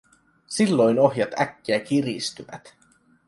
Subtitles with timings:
[0.47, 2.73] Silloin ohjat äkkiä kiristyvät.